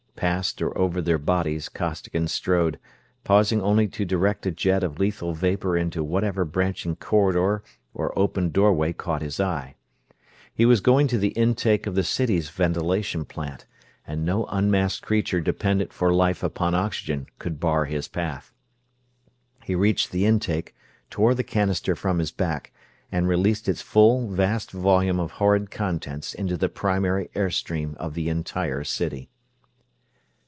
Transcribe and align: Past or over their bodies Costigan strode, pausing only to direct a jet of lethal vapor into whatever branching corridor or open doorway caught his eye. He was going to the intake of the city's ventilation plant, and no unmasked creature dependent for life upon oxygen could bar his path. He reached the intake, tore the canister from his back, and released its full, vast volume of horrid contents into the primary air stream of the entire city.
Past 0.17 0.61
or 0.61 0.77
over 0.77 1.01
their 1.01 1.17
bodies 1.17 1.67
Costigan 1.67 2.27
strode, 2.27 2.77
pausing 3.23 3.59
only 3.59 3.87
to 3.87 4.05
direct 4.05 4.45
a 4.45 4.51
jet 4.51 4.83
of 4.83 4.99
lethal 4.99 5.33
vapor 5.33 5.75
into 5.75 6.03
whatever 6.03 6.45
branching 6.45 6.95
corridor 6.95 7.63
or 7.95 8.17
open 8.19 8.49
doorway 8.51 8.93
caught 8.93 9.23
his 9.23 9.39
eye. 9.39 9.73
He 10.53 10.63
was 10.63 10.79
going 10.79 11.07
to 11.07 11.17
the 11.17 11.29
intake 11.29 11.87
of 11.87 11.95
the 11.95 12.03
city's 12.03 12.51
ventilation 12.51 13.25
plant, 13.25 13.65
and 14.05 14.23
no 14.23 14.45
unmasked 14.45 15.01
creature 15.03 15.41
dependent 15.41 15.91
for 15.91 16.13
life 16.13 16.43
upon 16.43 16.75
oxygen 16.75 17.25
could 17.39 17.59
bar 17.59 17.85
his 17.85 18.07
path. 18.07 18.53
He 19.63 19.73
reached 19.73 20.11
the 20.11 20.27
intake, 20.27 20.75
tore 21.09 21.33
the 21.33 21.43
canister 21.43 21.95
from 21.95 22.19
his 22.19 22.29
back, 22.31 22.71
and 23.11 23.27
released 23.27 23.67
its 23.67 23.81
full, 23.81 24.29
vast 24.29 24.69
volume 24.69 25.19
of 25.19 25.31
horrid 25.31 25.71
contents 25.71 26.35
into 26.35 26.57
the 26.57 26.69
primary 26.69 27.31
air 27.33 27.49
stream 27.49 27.97
of 27.99 28.13
the 28.13 28.29
entire 28.29 28.83
city. 28.83 29.29